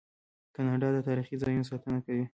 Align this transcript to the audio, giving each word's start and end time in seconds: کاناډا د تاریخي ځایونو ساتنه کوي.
کاناډا 0.55 0.87
د 0.93 0.97
تاریخي 1.07 1.35
ځایونو 1.41 1.69
ساتنه 1.71 1.99
کوي. 2.05 2.25